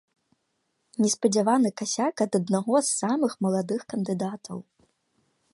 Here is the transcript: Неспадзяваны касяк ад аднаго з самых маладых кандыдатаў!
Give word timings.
Неспадзяваны 1.03 1.69
касяк 1.83 2.15
ад 2.27 2.31
аднаго 2.41 2.75
з 2.89 2.97
самых 3.05 3.31
маладых 3.47 3.81
кандыдатаў! 3.95 4.57